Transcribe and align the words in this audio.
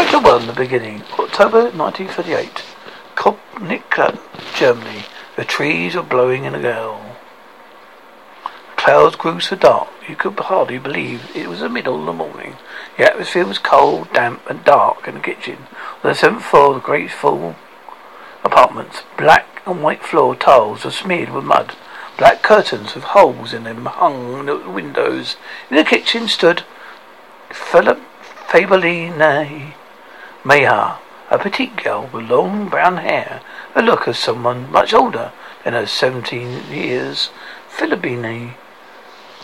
Chapter 0.00 0.20
1, 0.20 0.46
the 0.46 0.52
beginning. 0.52 1.02
October 1.18 1.72
1938. 1.72 2.62
Kopnik, 3.16 4.54
Germany. 4.54 5.02
The 5.34 5.44
trees 5.44 5.96
were 5.96 6.04
blowing 6.04 6.44
in 6.44 6.54
a 6.54 6.62
gale. 6.62 7.16
Clouds 8.76 9.16
grew 9.16 9.40
so 9.40 9.56
dark 9.56 9.88
you 10.08 10.14
could 10.14 10.38
hardly 10.38 10.78
believe 10.78 11.34
it 11.34 11.48
was 11.48 11.58
the 11.58 11.68
middle 11.68 11.98
of 11.98 12.06
the 12.06 12.12
morning. 12.12 12.54
The 12.96 13.10
atmosphere 13.10 13.44
was 13.44 13.58
cold, 13.58 14.12
damp, 14.12 14.48
and 14.48 14.62
dark 14.62 15.08
in 15.08 15.14
the 15.14 15.20
kitchen. 15.20 15.66
On 16.04 16.10
the 16.10 16.14
seventh 16.14 16.44
floor 16.44 16.68
of 16.68 16.74
the 16.74 16.86
great 16.86 17.10
full 17.10 17.56
apartments, 18.44 19.02
black 19.16 19.62
and 19.66 19.82
white 19.82 20.04
floor 20.04 20.36
tiles 20.36 20.84
were 20.84 20.92
smeared 20.92 21.30
with 21.30 21.42
mud. 21.42 21.74
Black 22.16 22.44
curtains 22.44 22.94
with 22.94 23.02
holes 23.02 23.52
in 23.52 23.64
them 23.64 23.86
hung 23.86 24.38
in 24.38 24.46
the 24.46 24.70
windows. 24.70 25.34
In 25.68 25.76
the 25.76 25.82
kitchen 25.82 26.28
stood 26.28 26.62
Philip 27.50 28.00
Faberline 28.46 29.18
Mayha, 30.44 30.98
a 31.30 31.38
petite 31.38 31.76
girl 31.82 32.08
with 32.12 32.30
long 32.30 32.68
brown 32.68 32.98
hair, 32.98 33.42
a 33.74 33.82
look 33.82 34.06
of 34.06 34.16
someone 34.16 34.70
much 34.70 34.94
older 34.94 35.32
than 35.64 35.74
her 35.74 35.86
seventeen 35.86 36.62
years. 36.70 37.30
Philibine 37.68 38.54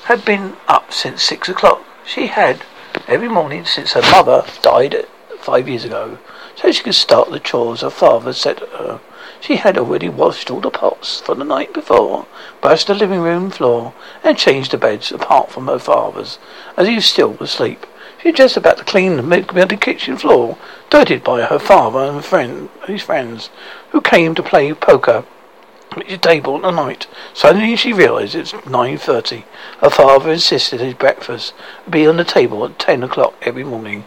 had 0.04 0.24
been 0.24 0.56
up 0.68 0.92
since 0.92 1.20
six 1.20 1.48
o'clock. 1.48 1.82
She 2.06 2.28
had 2.28 2.62
every 3.08 3.28
morning 3.28 3.64
since 3.64 3.94
her 3.94 4.02
mother 4.02 4.44
died 4.62 5.06
five 5.40 5.68
years 5.68 5.84
ago, 5.84 6.18
so 6.54 6.70
she 6.70 6.84
could 6.84 6.94
start 6.94 7.30
the 7.30 7.40
chores 7.40 7.80
her 7.80 7.90
father 7.90 8.32
set 8.32 8.60
her. 8.60 9.00
She 9.40 9.56
had 9.56 9.76
already 9.76 10.08
washed 10.08 10.48
all 10.48 10.60
the 10.60 10.70
pots 10.70 11.20
for 11.20 11.34
the 11.34 11.44
night 11.44 11.74
before, 11.74 12.26
brushed 12.60 12.86
the 12.86 12.94
living 12.94 13.20
room 13.20 13.50
floor, 13.50 13.94
and 14.22 14.38
changed 14.38 14.70
the 14.70 14.78
beds 14.78 15.10
apart 15.10 15.50
from 15.50 15.66
her 15.66 15.80
father's, 15.80 16.38
as 16.76 16.86
he 16.86 17.00
still 17.00 17.32
was 17.32 17.50
asleep. 17.50 17.84
She 18.24 18.32
just 18.32 18.56
about 18.56 18.78
to 18.78 18.84
clean 18.84 19.16
the 19.18 19.78
kitchen 19.78 20.16
floor, 20.16 20.56
dirtied 20.88 21.22
by 21.22 21.42
her 21.42 21.58
father 21.58 21.98
and 21.98 22.24
friend, 22.24 22.70
his 22.86 23.02
friends, 23.02 23.50
who 23.90 24.00
came 24.00 24.34
to 24.34 24.42
play 24.42 24.72
poker 24.72 25.26
at 25.94 26.08
the 26.08 26.16
table 26.16 26.64
at 26.64 26.72
night. 26.72 27.06
Suddenly 27.34 27.76
she 27.76 27.92
realized 27.92 28.34
it's 28.34 28.52
9.30. 28.52 29.44
Her 29.80 29.90
father 29.90 30.32
insisted 30.32 30.80
his 30.80 30.94
breakfast 30.94 31.52
be 31.88 32.06
on 32.06 32.16
the 32.16 32.24
table 32.24 32.64
at 32.64 32.78
10 32.78 33.02
o'clock 33.02 33.34
every 33.42 33.62
morning. 33.62 34.06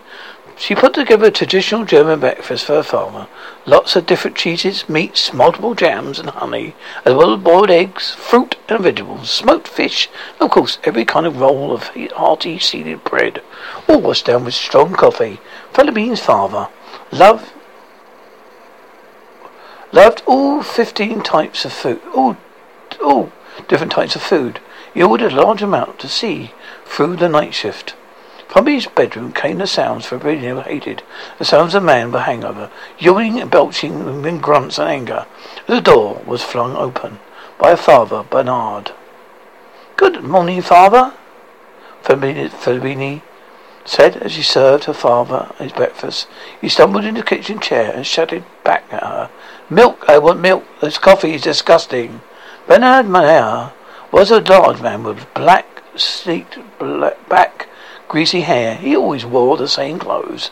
She 0.60 0.74
put 0.74 0.96
together 0.96 1.28
a 1.28 1.32
traditional 1.32 1.86
German 1.86 2.20
breakfast 2.20 2.66
for 2.66 2.74
her 2.74 2.84
father. 2.84 3.28
Lots 3.68 3.96
of 3.96 4.08
different 4.08 4.36
cheeses, 4.36 4.90
meats, 4.90 5.32
multiple 5.32 5.76
jams 5.76 6.18
and 6.18 6.32
honey, 6.32 6.74
as 7.06 7.14
well 7.14 7.36
as 7.36 7.42
boiled 7.42 7.70
eggs, 7.70 8.16
fruit 8.16 8.56
and 8.68 8.80
vegetables, 8.80 9.30
smoked 9.30 9.68
fish, 9.68 10.10
and 10.34 10.48
of 10.48 10.52
course 10.52 10.80
every 10.84 11.06
kind 11.06 11.28
of 11.28 11.40
roll 11.40 11.72
of 11.72 11.92
hearty 12.16 12.58
seeded 12.58 13.04
bread. 13.04 13.44
All 13.88 14.02
washed 14.02 14.26
down 14.26 14.46
with 14.46 14.56
strong 14.56 14.94
coffee. 14.94 15.40
Philibine's 15.74 16.22
father 16.22 16.70
loved 17.12 17.54
loved 19.92 20.24
all 20.26 20.64
fifteen 20.64 21.22
types 21.22 21.66
of 21.66 21.72
food, 21.72 22.02
all, 22.16 22.36
all 23.02 23.32
different 23.68 23.92
types 23.92 24.16
of 24.16 24.24
food. 24.24 24.60
He 24.92 25.04
ordered 25.04 25.34
a 25.34 25.36
large 25.36 25.62
amount 25.62 26.00
to 26.00 26.10
see 26.10 26.52
through 26.84 27.18
the 27.18 27.30
night 27.30 27.54
shift. 27.54 27.96
From 28.58 28.66
his 28.66 28.88
bedroom 28.88 29.34
came 29.34 29.60
the 29.60 29.68
sounds 29.68 30.08
Fabrizio 30.08 30.62
hated. 30.62 31.04
The 31.38 31.46
sounds 31.46 31.76
of 31.76 31.84
a 31.84 31.86
man 31.86 32.08
with 32.08 32.22
a 32.22 32.24
hangover, 32.24 32.72
yawning 32.98 33.40
and 33.40 33.52
belching 33.52 34.26
in 34.26 34.40
grunts 34.40 34.80
and 34.80 34.90
anger. 34.90 35.28
The 35.68 35.80
door 35.80 36.24
was 36.26 36.42
flung 36.42 36.76
open 36.76 37.20
by 37.60 37.74
a 37.74 37.78
father, 37.78 38.24
Bernard. 38.24 38.94
Good 39.96 40.24
morning, 40.24 40.64
father, 40.64 41.14
Fabini 42.02 43.22
said 43.86 44.18
as 44.18 44.38
he 44.38 44.42
served 44.42 44.86
her 44.86 44.94
father 44.94 45.52
his 45.60 45.72
breakfast. 45.74 46.28
He 46.60 46.68
stumbled 46.68 47.06
into 47.06 47.22
the 47.22 47.28
kitchen 47.28 47.60
chair 47.60 47.92
and 47.94 48.08
shouted 48.08 48.44
back 48.64 48.92
at 48.92 49.04
her. 49.04 49.30
Milk, 49.70 50.06
I 50.08 50.18
want 50.18 50.40
milk. 50.40 50.64
This 50.82 50.98
coffee 50.98 51.36
is 51.36 51.44
disgusting. 51.44 52.22
Bernard 52.66 53.08
Mayer 53.08 53.72
was 54.12 54.32
a 54.32 54.42
large 54.42 54.82
man 54.82 55.04
with 55.04 55.32
black, 55.36 55.84
sleek, 55.96 56.48
black, 56.80 57.30
back 57.30 57.68
greasy 58.08 58.42
hair. 58.42 58.76
He 58.76 58.96
always 58.96 59.26
wore 59.26 59.58
the 59.58 59.68
same 59.68 60.00
clothes 60.00 60.52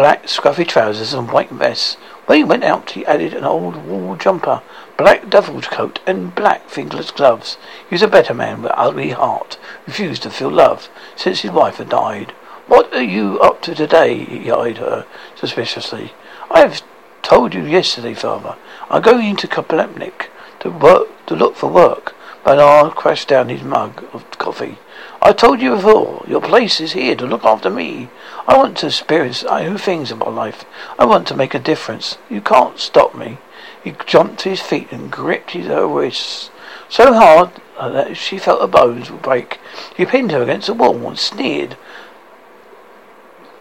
black 0.00 0.24
scruffy 0.24 0.66
trousers 0.66 1.12
and 1.12 1.30
white 1.30 1.50
vest. 1.50 1.98
When 2.24 2.38
he 2.38 2.44
went 2.44 2.64
out, 2.64 2.92
he 2.92 3.04
added 3.04 3.34
an 3.34 3.44
old 3.44 3.84
wool 3.84 4.16
jumper, 4.16 4.62
black 4.96 5.28
duffel 5.28 5.60
coat, 5.60 5.98
and 6.06 6.34
black 6.34 6.70
fingerless 6.70 7.10
gloves. 7.10 7.58
He 7.88 7.94
was 7.94 8.00
a 8.00 8.08
better 8.08 8.32
man 8.32 8.62
with 8.62 8.72
an 8.72 8.78
ugly 8.78 9.10
heart, 9.10 9.58
refused 9.86 10.22
to 10.22 10.30
feel 10.30 10.50
love 10.50 10.88
since 11.16 11.40
his 11.40 11.50
wife 11.50 11.76
had 11.76 11.90
died. 11.90 12.30
What 12.66 12.94
are 12.94 13.02
you 13.02 13.40
up 13.40 13.60
to 13.62 13.74
today? 13.74 14.24
He 14.24 14.50
eyed 14.50 14.78
her 14.78 15.06
suspiciously. 15.34 16.14
I 16.50 16.60
have 16.60 16.82
told 17.22 17.52
you 17.52 17.64
yesterday, 17.64 18.14
father. 18.14 18.56
I'm 18.88 19.02
going 19.02 19.28
into 19.28 19.48
Koplepnik 19.48 20.28
to 20.60 20.70
work 20.70 21.08
to 21.26 21.34
look 21.34 21.56
for 21.56 21.68
work. 21.68 22.14
Bernard 22.44 22.94
crashed 22.94 23.28
down 23.28 23.50
his 23.50 23.62
mug 23.62 24.04
of 24.14 24.24
coffee. 24.38 24.78
I 25.22 25.32
told 25.32 25.60
you 25.60 25.74
before, 25.76 26.24
your 26.26 26.40
place 26.40 26.80
is 26.80 26.92
here 26.92 27.14
to 27.16 27.26
look 27.26 27.44
after 27.44 27.70
me. 27.70 28.08
I 28.46 28.56
want 28.56 28.78
to 28.78 28.86
experience 28.86 29.44
new 29.44 29.76
things 29.78 30.10
in 30.10 30.18
my 30.18 30.30
life. 30.30 30.64
I 30.98 31.04
want 31.04 31.28
to 31.28 31.36
make 31.36 31.54
a 31.54 31.58
difference. 31.58 32.18
You 32.28 32.40
can't 32.40 32.78
stop 32.78 33.14
me. 33.14 33.38
He 33.84 33.94
jumped 34.06 34.40
to 34.40 34.50
his 34.50 34.60
feet 34.60 34.90
and 34.92 35.10
gripped 35.10 35.52
her 35.52 35.86
wrists 35.86 36.50
so 36.88 37.12
hard 37.14 37.50
that 37.78 38.16
she 38.16 38.38
felt 38.38 38.60
her 38.60 38.66
bones 38.66 39.10
would 39.10 39.22
break. 39.22 39.58
He 39.96 40.04
pinned 40.04 40.32
her 40.32 40.42
against 40.42 40.66
the 40.66 40.74
wall 40.74 41.06
and 41.06 41.18
sneered 41.18 41.76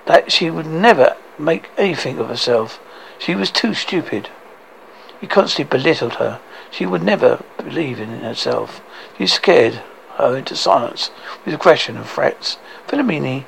that 0.05 0.31
she 0.31 0.49
would 0.49 0.65
never 0.65 1.15
make 1.37 1.69
anything 1.77 2.17
of 2.17 2.27
herself. 2.27 2.79
She 3.17 3.35
was 3.35 3.51
too 3.51 3.73
stupid. 3.73 4.29
He 5.21 5.27
constantly 5.27 5.77
belittled 5.77 6.15
her. 6.15 6.39
She 6.71 6.85
would 6.85 7.03
never 7.03 7.43
believe 7.57 7.99
in 7.99 8.09
herself. 8.21 8.81
He 9.17 9.27
scared 9.27 9.81
her 10.19 10.37
into 10.37 10.55
silence 10.55 11.09
with 11.43 11.53
a 11.53 11.57
aggression 11.57 11.97
and 11.97 12.05
threats. 12.05 12.57
Philomene 12.87 13.45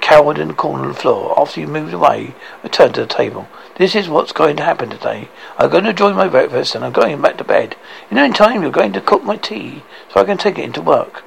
cowered 0.00 0.38
in 0.38 0.48
the 0.48 0.54
corner 0.54 0.88
of 0.88 0.96
the 0.96 1.00
floor. 1.00 1.34
After 1.38 1.60
he 1.60 1.66
moved 1.66 1.94
away, 1.94 2.34
returned 2.62 2.94
to 2.94 3.00
the 3.02 3.06
table. 3.06 3.48
This 3.76 3.94
is 3.94 4.08
what's 4.08 4.32
going 4.32 4.56
to 4.56 4.64
happen 4.64 4.90
today. 4.90 5.28
I'm 5.58 5.70
going 5.70 5.84
to 5.84 5.90
enjoy 5.90 6.12
my 6.12 6.28
breakfast 6.28 6.74
and 6.74 6.84
I'm 6.84 6.92
going 6.92 7.20
back 7.22 7.38
to 7.38 7.44
bed. 7.44 7.76
In 8.10 8.16
no 8.16 8.30
time 8.32 8.62
you're 8.62 8.70
going 8.70 8.92
to 8.92 9.00
cook 9.00 9.24
my 9.24 9.36
tea 9.36 9.82
so 10.12 10.20
I 10.20 10.24
can 10.24 10.36
take 10.36 10.58
it 10.58 10.64
into 10.64 10.82
work. 10.82 11.24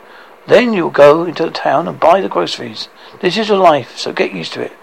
Then 0.48 0.74
you'll 0.74 0.92
go 0.92 1.26
into 1.26 1.44
the 1.44 1.52
town 1.52 1.88
and 1.88 2.00
buy 2.00 2.22
the 2.22 2.30
groceries. 2.30 2.88
This 3.20 3.38
is 3.38 3.50
your 3.50 3.58
life, 3.58 3.98
so 3.98 4.14
get 4.14 4.32
used 4.32 4.54
to 4.54 4.62
it. 4.62 4.74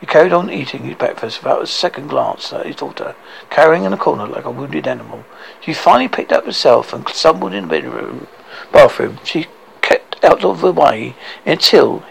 He 0.00 0.06
carried 0.06 0.32
on 0.32 0.50
eating 0.50 0.82
his 0.82 0.96
breakfast 0.96 1.44
without 1.44 1.62
a 1.62 1.66
second 1.68 2.08
glance 2.08 2.52
at 2.52 2.66
his 2.66 2.74
daughter, 2.74 3.14
cowering 3.50 3.84
in 3.84 3.92
a 3.92 3.96
corner 3.96 4.26
like 4.26 4.44
a 4.44 4.50
wounded 4.50 4.88
animal. 4.88 5.24
She 5.60 5.72
finally 5.72 6.08
picked 6.08 6.32
up 6.32 6.44
herself 6.44 6.92
and 6.92 7.08
stumbled 7.08 7.54
in 7.54 7.64
the 7.64 7.68
bedroom 7.68 8.26
bathroom. 8.72 9.18
She 9.24 9.46
kept 9.80 10.22
out 10.24 10.44
of 10.44 10.60
the 10.60 10.72
way 10.72 11.14
until 11.46 12.04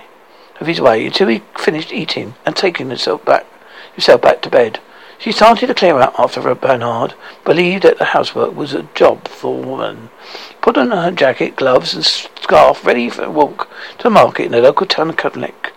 of 0.60 0.68
his 0.68 0.80
way 0.80 1.06
until 1.08 1.28
he 1.28 1.42
finished 1.58 1.92
eating 1.92 2.36
and 2.46 2.56
taking 2.56 2.90
himself 2.90 3.26
back 3.26 3.46
himself 3.94 4.22
back 4.22 4.42
to 4.42 4.50
bed. 4.50 4.80
She 5.18 5.32
started 5.32 5.68
to 5.68 5.76
clear 5.76 6.00
out 6.00 6.20
after 6.20 6.56
Bernard 6.56 7.14
believed 7.46 7.84
that 7.84 8.00
the 8.00 8.06
housework 8.06 8.56
was 8.56 8.74
a 8.74 8.88
job 8.96 9.28
for 9.28 9.56
a 9.56 9.68
woman. 9.68 10.10
Put 10.62 10.78
on 10.78 10.90
her 10.90 11.12
jacket, 11.12 11.56
gloves, 11.56 11.94
and 11.94 12.04
scarf, 12.04 12.84
ready 12.84 13.08
for 13.08 13.26
a 13.26 13.30
walk 13.30 13.70
to 14.00 14.04
the 14.04 14.10
market 14.10 14.48
in 14.48 14.52
the 14.52 14.62
local 14.62 14.88
town 14.88 15.10
of 15.12 15.18
Kudnik. 15.18 15.74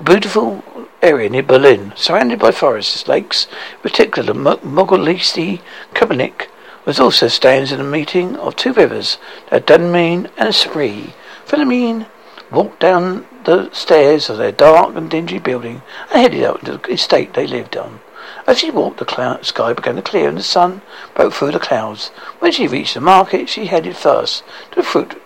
A 0.00 0.02
beautiful 0.02 0.64
area 1.00 1.28
near 1.28 1.44
Berlin, 1.44 1.92
surrounded 1.94 2.40
by 2.40 2.50
forests, 2.50 3.06
lakes, 3.06 3.46
particularly 3.82 4.36
the 4.36 4.56
Mogolisti 4.66 5.60
Kubernik 5.94 6.48
was 6.88 6.98
also 6.98 7.28
stands 7.28 7.70
in 7.70 7.76
the 7.76 7.84
meeting 7.84 8.34
of 8.36 8.56
two 8.56 8.72
rivers, 8.72 9.18
the 9.50 9.60
Danube 9.60 10.30
and 10.38 10.54
Spree. 10.54 11.12
Philomene 11.44 12.06
walked 12.50 12.80
down 12.80 13.26
the 13.44 13.70
stairs 13.74 14.30
of 14.30 14.38
their 14.38 14.52
dark 14.52 14.96
and 14.96 15.10
dingy 15.10 15.38
building 15.38 15.82
and 16.10 16.22
headed 16.22 16.42
out 16.42 16.60
into 16.60 16.78
the 16.78 16.92
estate 16.94 17.34
they 17.34 17.46
lived 17.46 17.76
on. 17.76 18.00
As 18.46 18.60
she 18.60 18.70
walked, 18.70 19.00
the 19.00 19.04
cloud 19.04 19.44
sky 19.44 19.74
began 19.74 19.96
to 19.96 20.02
clear 20.02 20.30
and 20.30 20.38
the 20.38 20.42
sun 20.42 20.80
broke 21.14 21.34
through 21.34 21.52
the 21.52 21.58
clouds. 21.58 22.08
When 22.38 22.52
she 22.52 22.66
reached 22.66 22.94
the 22.94 23.02
market, 23.02 23.50
she 23.50 23.66
headed 23.66 23.94
first 23.94 24.42
to 24.70 24.76
the 24.76 24.82
fruit 24.82 25.20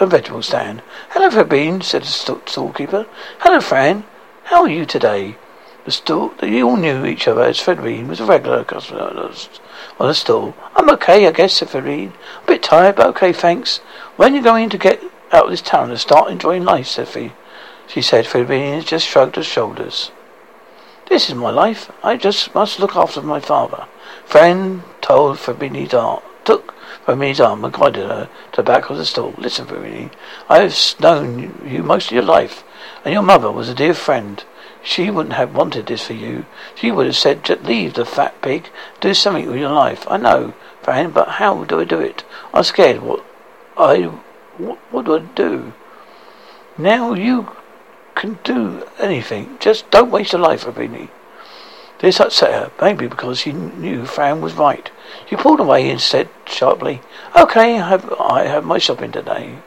and 0.00 0.10
vegetable 0.10 0.42
stand. 0.42 0.82
Hello, 1.10 1.30
Fabine, 1.30 1.84
said 1.84 2.02
the 2.02 2.40
storekeeper. 2.46 3.06
Hello, 3.38 3.60
Fran. 3.60 4.02
How 4.42 4.62
are 4.62 4.68
you 4.68 4.86
today? 4.86 5.36
The 5.88 5.92
store, 5.92 6.34
they 6.38 6.62
all 6.62 6.76
knew 6.76 7.06
each 7.06 7.26
other 7.26 7.44
as 7.44 7.58
Federine 7.58 8.08
was 8.08 8.20
a 8.20 8.26
regular 8.26 8.62
customer 8.62 9.00
on 9.98 10.06
the 10.06 10.12
store. 10.12 10.52
I'm 10.76 10.90
okay, 10.90 11.26
I 11.26 11.32
guess, 11.32 11.54
said 11.54 11.68
Federine. 11.68 12.12
A 12.42 12.46
bit 12.46 12.62
tired, 12.62 12.96
but 12.96 13.06
okay, 13.06 13.32
thanks. 13.32 13.78
When 14.16 14.34
are 14.34 14.36
you 14.36 14.42
going 14.42 14.68
to 14.68 14.76
get 14.76 15.02
out 15.32 15.46
of 15.46 15.50
this 15.50 15.62
town 15.62 15.88
and 15.88 15.98
start 15.98 16.30
enjoying 16.30 16.64
life, 16.64 16.88
Sophie? 16.88 17.32
She 17.86 18.02
said. 18.02 18.26
Federine 18.26 18.84
just 18.84 19.06
shrugged 19.06 19.36
her 19.36 19.42
shoulders. 19.42 20.10
This 21.08 21.30
is 21.30 21.34
my 21.34 21.48
life. 21.48 21.90
I 22.04 22.18
just 22.18 22.54
must 22.54 22.78
look 22.78 22.94
after 22.94 23.22
my 23.22 23.40
father. 23.40 23.86
Friend 24.26 24.82
told 25.00 25.38
Fabini's 25.38 25.94
arm, 25.94 26.20
took 26.44 26.74
Fabini's 27.06 27.40
arm 27.40 27.64
and 27.64 27.72
guided 27.72 28.10
her 28.10 28.28
to 28.52 28.56
the 28.56 28.62
back 28.62 28.90
of 28.90 28.98
the 28.98 29.06
store. 29.06 29.32
Listen, 29.38 29.64
Fabini, 29.64 30.10
I 30.50 30.58
have 30.58 31.00
known 31.00 31.62
you 31.64 31.82
most 31.82 32.08
of 32.08 32.12
your 32.12 32.24
life, 32.24 32.62
and 33.06 33.14
your 33.14 33.22
mother 33.22 33.50
was 33.50 33.70
a 33.70 33.74
dear 33.74 33.94
friend. 33.94 34.44
She 34.88 35.10
wouldn't 35.10 35.34
have 35.34 35.54
wanted 35.54 35.84
this 35.84 36.06
for 36.06 36.14
you. 36.14 36.46
She 36.74 36.90
would 36.90 37.04
have 37.04 37.14
said, 37.14 37.46
leave 37.62 37.92
the 37.92 38.06
fat 38.06 38.40
pig, 38.40 38.70
do 39.02 39.12
something 39.12 39.46
with 39.46 39.60
your 39.60 39.68
life. 39.68 40.06
I 40.10 40.16
know, 40.16 40.54
Fran, 40.80 41.10
but 41.10 41.28
how 41.28 41.64
do 41.64 41.80
I 41.80 41.84
do 41.84 42.00
it? 42.00 42.24
I'm 42.54 42.64
scared. 42.64 43.02
What 43.02 43.22
I, 43.76 44.04
what, 44.56 44.78
what 44.90 45.04
do 45.04 45.16
I 45.16 45.18
do? 45.18 45.74
Now 46.78 47.12
you 47.12 47.50
can 48.14 48.38
do 48.44 48.88
anything. 48.98 49.58
Just 49.60 49.90
don't 49.90 50.10
waste 50.10 50.32
a 50.32 50.38
life, 50.38 50.64
Rabini. 50.64 51.10
This 51.98 52.18
upset 52.18 52.52
her, 52.52 52.72
maybe 52.80 53.08
because 53.08 53.40
she 53.40 53.52
knew 53.52 54.06
Fran 54.06 54.40
was 54.40 54.54
right. 54.54 54.90
She 55.28 55.36
pulled 55.36 55.60
away 55.60 55.90
and 55.90 56.00
said 56.00 56.30
sharply, 56.46 57.02
Okay, 57.36 57.78
I 57.78 57.88
have, 57.90 58.10
I 58.18 58.46
have 58.46 58.64
my 58.64 58.78
shopping 58.78 59.12
today. 59.12 59.58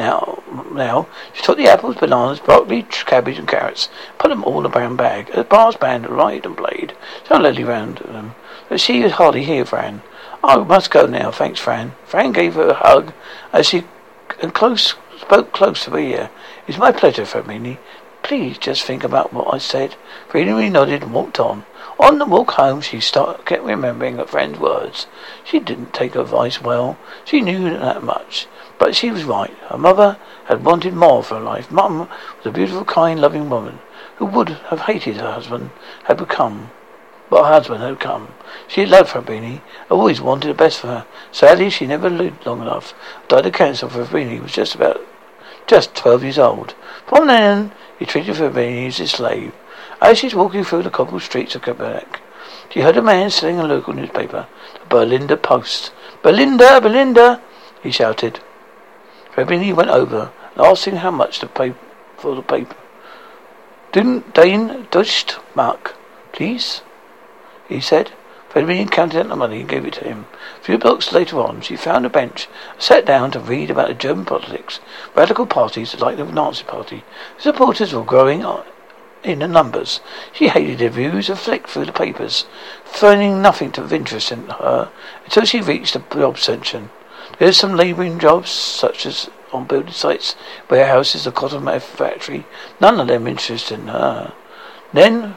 Now, 0.00 0.42
now, 0.72 1.08
she 1.34 1.42
took 1.42 1.58
the 1.58 1.68
apples, 1.68 1.96
bananas, 1.96 2.40
broccoli, 2.40 2.84
cabbage, 2.84 3.38
and 3.38 3.46
carrots, 3.46 3.90
put 4.16 4.28
them 4.28 4.42
all 4.44 4.60
in 4.60 4.64
a 4.64 4.70
brown 4.70 4.96
bag. 4.96 5.28
A 5.34 5.44
brass 5.44 5.76
band 5.76 6.08
right 6.08 6.42
and 6.42 6.56
blade, 6.56 6.94
played, 6.94 6.96
silently 7.28 7.64
round 7.64 7.98
them. 7.98 8.34
But 8.70 8.80
she 8.80 9.02
was 9.02 9.12
hardly 9.12 9.44
here, 9.44 9.66
Fran. 9.66 10.00
Oh, 10.42 10.62
I 10.62 10.64
must 10.64 10.90
go 10.90 11.04
now, 11.04 11.30
thanks, 11.30 11.60
Fran. 11.60 11.92
Fran 12.06 12.32
gave 12.32 12.54
her 12.54 12.70
a 12.70 12.74
hug 12.74 13.12
as 13.52 13.68
she 13.68 13.84
and 14.40 14.54
close 14.54 14.94
spoke 15.20 15.52
close 15.52 15.84
to 15.84 15.90
her 15.90 15.98
ear. 15.98 16.30
It's 16.66 16.78
my 16.78 16.92
pleasure, 16.92 17.26
Fermini. 17.26 17.76
Please 18.22 18.58
just 18.58 18.84
think 18.84 19.02
about 19.02 19.32
what 19.32 19.52
I 19.52 19.58
said. 19.58 19.96
Freely 20.28 20.70
nodded 20.70 21.02
and 21.02 21.12
walked 21.12 21.40
on. 21.40 21.64
On 21.98 22.18
the 22.18 22.26
walk 22.26 22.52
home, 22.52 22.80
she 22.80 23.00
started, 23.00 23.44
kept 23.44 23.62
remembering 23.62 24.16
her 24.16 24.26
friend's 24.26 24.58
words. 24.58 25.06
She 25.44 25.58
didn't 25.58 25.92
take 25.92 26.14
her 26.14 26.20
advice 26.20 26.62
well. 26.62 26.96
She 27.24 27.40
knew 27.40 27.70
that 27.70 28.02
much. 28.02 28.46
But 28.78 28.94
she 28.94 29.10
was 29.10 29.24
right. 29.24 29.52
Her 29.68 29.76
mother 29.76 30.18
had 30.46 30.64
wanted 30.64 30.94
more 30.94 31.22
for 31.22 31.34
her 31.34 31.40
life. 31.40 31.70
Mum 31.70 32.00
was 32.00 32.46
a 32.46 32.50
beautiful, 32.50 32.84
kind, 32.84 33.20
loving 33.20 33.50
woman 33.50 33.80
who 34.16 34.26
would 34.26 34.48
have 34.48 34.80
hated 34.80 35.16
her 35.16 35.32
husband 35.32 35.70
had 36.04 36.16
become. 36.16 36.70
But 37.28 37.44
her 37.44 37.52
husband 37.52 37.82
had 37.82 38.00
come. 38.00 38.34
She 38.68 38.86
loved 38.86 39.10
Fabrini, 39.10 39.60
always 39.90 40.20
wanted 40.20 40.48
the 40.48 40.54
best 40.54 40.80
for 40.80 40.88
her. 40.88 41.06
Sadly, 41.32 41.70
she 41.70 41.86
never 41.86 42.10
lived 42.10 42.46
long 42.46 42.62
enough. 42.62 42.94
Died 43.28 43.46
of 43.46 43.52
cancer. 43.52 43.86
Fabrini 43.86 44.42
was 44.42 44.52
just 44.52 44.74
about, 44.74 45.00
just 45.70 45.94
twelve 45.94 46.24
years 46.24 46.38
old. 46.38 46.74
From 47.06 47.28
then, 47.28 47.70
he 47.96 48.04
treated 48.04 48.36
her 48.36 48.50
as 48.58 48.98
his 48.98 49.12
slave. 49.12 49.54
As 50.00 50.18
she's 50.18 50.34
walking 50.34 50.64
through 50.64 50.82
the 50.82 50.90
cobbled 50.90 51.22
streets 51.22 51.54
of 51.54 51.62
Quebec, 51.62 52.20
she 52.70 52.80
heard 52.80 52.96
a 52.96 53.02
man 53.02 53.30
selling 53.30 53.60
a 53.60 53.64
local 53.64 53.94
newspaper, 53.94 54.48
the 54.74 54.86
Berlinda 54.86 55.40
Post. 55.40 55.92
Belinda, 56.24 56.80
Belinda, 56.80 57.40
he 57.82 57.92
shouted. 57.92 58.40
Fabrini 59.32 59.72
went 59.72 59.90
over 59.90 60.32
and 60.56 60.66
asked 60.66 60.86
him 60.86 60.96
how 60.96 61.12
much 61.12 61.38
to 61.38 61.46
pay 61.46 61.74
for 62.16 62.34
the 62.34 62.42
paper. 62.42 62.76
Didn't 63.92 64.34
Dane 64.34 64.88
Mark, 65.54 65.94
please? 66.32 66.82
He 67.68 67.80
said. 67.80 68.12
Fabrini 68.50 68.90
counted 68.90 69.20
out 69.20 69.28
the 69.28 69.36
money 69.36 69.60
and 69.60 69.68
gave 69.68 69.84
it 69.84 69.94
to 69.94 70.04
him. 70.04 70.26
A 70.60 70.64
few 70.64 70.76
blocks 70.76 71.12
later 71.12 71.38
on, 71.38 71.60
she 71.60 71.76
found 71.76 72.04
a 72.04 72.10
bench 72.10 72.48
and 72.72 72.82
sat 72.82 73.06
down 73.06 73.30
to 73.30 73.40
read 73.40 73.70
about 73.70 73.88
the 73.88 73.94
German 73.94 74.24
politics. 74.24 74.80
Radical 75.14 75.46
parties 75.46 75.98
like 76.00 76.16
the 76.16 76.24
Nazi 76.24 76.64
Party. 76.64 77.04
Supporters 77.38 77.92
were 77.92 78.02
growing 78.02 78.44
in 79.22 79.38
the 79.38 79.46
numbers. 79.46 80.00
She 80.32 80.48
hated 80.48 80.78
their 80.78 80.90
views 80.90 81.28
and 81.28 81.38
flicked 81.38 81.70
through 81.70 81.86
the 81.86 81.92
papers, 81.92 82.46
finding 82.84 83.40
nothing 83.40 83.72
of 83.78 83.92
interest 83.92 84.32
in 84.32 84.48
her 84.48 84.90
until 85.24 85.44
she 85.44 85.60
reached 85.60 85.94
the 85.94 86.02
job 86.12 86.38
section. 86.38 86.90
There's 87.38 87.56
some 87.56 87.76
labouring 87.76 88.18
jobs, 88.18 88.50
such 88.50 89.06
as 89.06 89.30
on 89.52 89.66
building 89.66 89.92
sites, 89.92 90.34
warehouses, 90.68 91.26
a 91.26 91.32
cotton 91.32 91.66
factory. 91.80 92.46
None 92.80 92.98
of 92.98 93.06
them 93.06 93.26
interested 93.26 93.78
in 93.78 93.88
her. 93.88 94.32
Then 94.92 95.36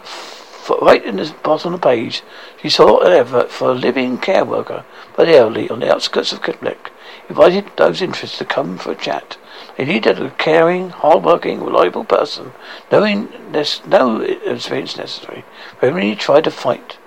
right 0.70 1.04
in 1.04 1.18
the 1.18 1.34
bottom 1.44 1.74
of 1.74 1.82
the 1.82 1.88
page, 1.88 2.22
she 2.62 2.70
saw 2.70 3.00
an 3.02 3.12
advert 3.12 3.52
for 3.52 3.72
a 3.72 3.76
living 3.76 4.18
care 4.18 4.46
worker 4.46 4.86
for 5.14 5.26
the 5.26 5.36
elderly 5.36 5.70
on 5.70 5.80
the 5.80 5.94
outskirts 5.94 6.32
of 6.32 6.42
Quebec. 6.42 6.92
Invited 7.30 7.72
those 7.78 8.02
interested 8.02 8.38
to 8.40 8.46
come 8.46 8.78
for 8.78 8.92
a 8.92 8.96
chat. 8.96 9.38
They 9.78 9.86
needed 9.86 10.22
a 10.22 10.30
caring, 10.32 10.90
hard-working, 10.90 11.64
reliable 11.64 12.04
person, 12.04 12.52
knowing 12.92 13.30
there's 13.52 13.82
no 13.86 14.22
experience 14.22 14.98
necessary. 14.98 15.46
Remedy 15.82 16.16
tried 16.16 16.44
to 16.44 16.52
fight, 16.52 16.98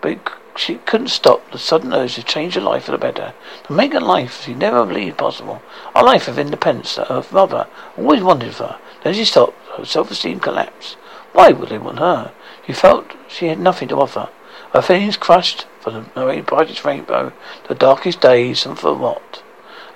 but 0.00 0.18
she 0.56 0.76
couldn't 0.76 1.08
stop 1.08 1.50
the 1.50 1.58
sudden 1.58 1.92
urge 1.92 2.14
to 2.14 2.22
change 2.22 2.54
her 2.54 2.60
life 2.60 2.84
for 2.84 2.92
the 2.92 2.98
better, 2.98 3.32
to 3.64 3.72
make 3.72 3.94
a 3.94 4.00
life 4.00 4.42
she 4.44 4.54
never 4.54 4.84
believed 4.84 5.18
possible, 5.18 5.62
a 5.94 6.02
life 6.02 6.28
of 6.28 6.38
independence 6.38 6.96
that 6.96 7.08
her 7.08 7.24
mother 7.30 7.66
always 7.96 8.22
wanted 8.22 8.54
for 8.54 8.64
her. 8.64 8.78
Then 9.02 9.14
she 9.14 9.24
stopped. 9.24 9.56
Her 9.76 9.84
self-esteem 9.84 10.40
collapsed. 10.40 10.94
Why 11.32 11.52
would 11.52 11.68
they 11.68 11.78
want 11.78 12.00
her? 12.00 12.32
She 12.68 12.74
felt 12.74 13.14
she 13.28 13.46
had 13.46 13.58
nothing 13.58 13.88
to 13.88 13.96
offer. 13.96 14.28
Her 14.74 14.82
feelings 14.82 15.16
crushed 15.16 15.66
for 15.80 15.90
the 15.90 16.42
brightest 16.46 16.84
rainbow, 16.84 17.32
the 17.66 17.74
darkest 17.74 18.20
days, 18.20 18.66
and 18.66 18.78
for 18.78 18.92
what? 18.92 19.42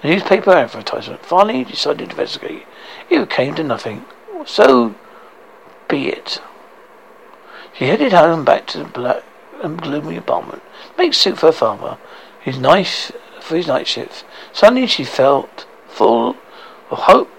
A 0.03 0.07
newspaper 0.07 0.53
advertisement. 0.53 1.27
Finally, 1.27 1.65
decided 1.65 1.99
to 1.99 2.05
investigate. 2.05 2.65
It 3.11 3.29
came 3.29 3.55
to 3.57 3.63
nothing. 3.63 4.07
So 4.47 4.95
be 5.87 6.09
it. 6.09 6.41
She 7.75 7.89
headed 7.89 8.15
home 8.15 8.43
back 8.43 8.67
to 8.69 8.79
the 8.79 8.85
black 8.85 9.23
and 9.63 9.75
um, 9.75 9.77
gloomy 9.77 10.17
apartment. 10.17 10.63
Make 10.97 11.13
soup 11.13 11.37
for 11.37 11.47
her 11.47 11.53
father. 11.53 11.99
His 12.41 12.59
knife 12.59 13.13
for 13.43 13.57
his 13.57 13.67
night 13.67 13.87
shift. 13.87 14.25
Suddenly 14.55 14.87
she 14.87 15.05
felt 15.05 15.67
full 15.89 16.37
of 16.91 17.01
hope 17.01 17.31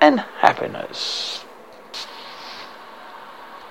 and 0.00 0.18
happiness. 0.40 1.44